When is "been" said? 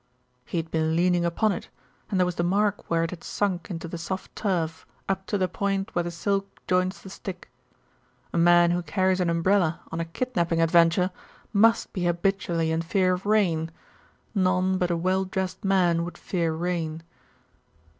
0.71-0.95